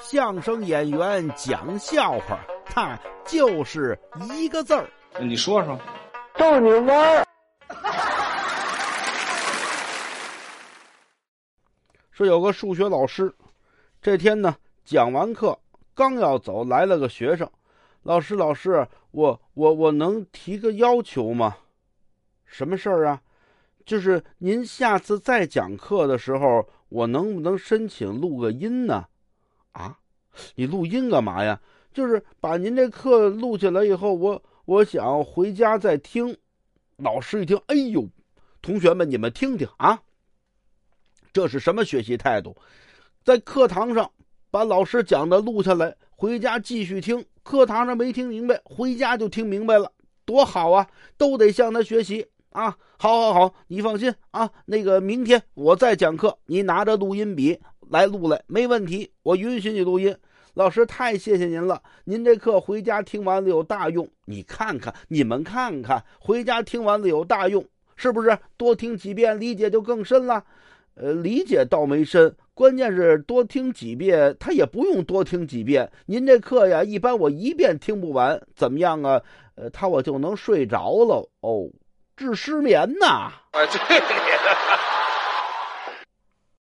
[0.00, 3.98] 相声演员讲笑话，他就是
[4.32, 4.88] 一个字儿。
[5.20, 5.78] 你说说，
[6.34, 7.26] 逗你玩儿。
[12.10, 13.32] 说有个数学老师，
[14.00, 15.58] 这天呢讲完课，
[15.94, 17.48] 刚要走，来了个学生。
[18.02, 21.56] 老师，老师，我我我能提个要求吗？
[22.44, 23.20] 什么事儿啊？
[23.84, 29.06] 就是您下次再讲课的时候，我能不能申请录个音呢？
[29.72, 29.98] 啊，
[30.54, 31.60] 你录音干嘛呀？
[31.92, 36.36] 就是把您这课录下来以后，我我想回家再听。
[36.96, 38.08] 老师一听，哎呦，
[38.62, 40.00] 同学们，你们听听啊，
[41.32, 42.56] 这是什么学习态度？
[43.24, 44.10] 在课堂上
[44.50, 47.24] 把老师讲的录下来，回家继续听。
[47.42, 49.92] 课堂上没听明白，回家就听明白了，
[50.24, 50.88] 多好啊！
[51.16, 52.76] 都得向他学习啊！
[52.98, 54.50] 好，好，好，你放心啊。
[54.66, 57.58] 那个明天我再讲课，你拿着录音笔
[57.92, 60.16] 来录来，没问题，我允许你录音。
[60.54, 61.82] 老师，太谢谢您了！
[62.04, 64.08] 您这课回家听完了有大用。
[64.24, 67.62] 你看看，你们看看，回家听完了有大用，
[67.94, 68.38] 是不是？
[68.56, 70.42] 多听几遍，理解就更深了。
[70.94, 75.90] 呃，理解倒没深，关键是多听几遍，他也不用多听几遍。
[76.06, 79.20] 您这课呀，一般我一遍听不完，怎么样啊？
[79.56, 81.68] 呃，他我就能睡着了哦，
[82.16, 83.32] 治失眠呐。
[83.50, 84.22] 哎，对你。